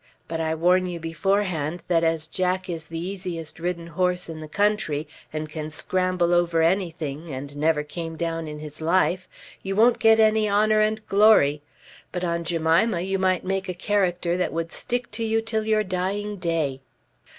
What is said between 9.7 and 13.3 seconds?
won't get any honour and glory; but on Jemima you